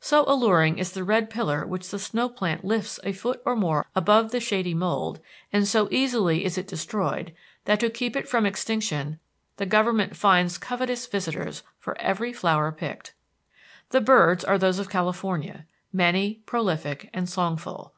So 0.00 0.24
luring 0.24 0.76
is 0.76 0.90
the 0.90 1.04
red 1.04 1.30
pillar 1.30 1.64
which 1.64 1.88
the 1.90 2.00
snow 2.00 2.28
plant 2.28 2.64
lifts 2.64 2.98
a 3.04 3.12
foot 3.12 3.40
or 3.44 3.54
more 3.54 3.86
above 3.94 4.32
the 4.32 4.40
shady 4.40 4.74
mould, 4.74 5.20
and 5.52 5.68
so 5.68 5.86
easily 5.92 6.44
is 6.44 6.58
it 6.58 6.66
destroyed, 6.66 7.32
that, 7.64 7.78
to 7.78 7.88
keep 7.88 8.16
it 8.16 8.28
from 8.28 8.44
extinction, 8.44 9.20
the 9.56 9.66
government 9.66 10.16
fines 10.16 10.58
covetous 10.58 11.06
visitors 11.06 11.62
for 11.78 11.96
every 12.00 12.32
flower 12.32 12.72
picked. 12.72 13.14
The 13.90 14.00
birds 14.00 14.42
are 14.44 14.58
those 14.58 14.80
of 14.80 14.90
California 14.90 15.64
many, 15.92 16.42
prolific, 16.44 17.08
and 17.14 17.28
songful. 17.28 17.92